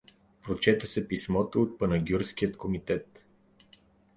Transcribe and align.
Прочете 0.43 0.85
се 0.87 1.07
писмото 1.07 1.61
от 1.61 1.79
панагюрския 1.79 2.53
комитет. 2.53 3.23